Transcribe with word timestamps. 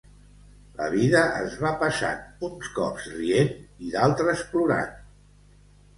La 0.79 0.87
vida 0.93 1.19
es 1.41 1.57
va 1.65 1.73
passant, 1.83 2.23
uns 2.49 2.71
cops 2.79 3.07
rient 3.19 3.53
i 3.89 3.95
d'altres 3.97 4.43
plorant. 4.55 4.95